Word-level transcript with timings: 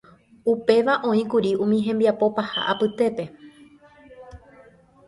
Upéva 0.53 0.95
oĩkuri 1.09 1.51
umi 1.63 1.77
hembiapo 1.89 2.25
paha 2.41 2.61
apytépe. 2.71 3.25